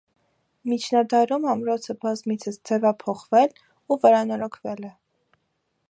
Միջնադարում 0.69 1.45
ամրոցը 1.51 1.95
բազմիցս 2.05 2.57
ձևափոխվել 2.71 3.55
ու 3.59 3.99
վերանորոգվել 4.07 4.91
է։ 4.91 4.93